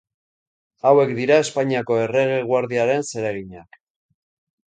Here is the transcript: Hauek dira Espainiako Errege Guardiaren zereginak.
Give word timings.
Hauek 0.91 1.11
dira 1.17 1.35
Espainiako 1.43 1.99
Errege 2.05 2.39
Guardiaren 2.53 3.07
zereginak. 3.09 3.81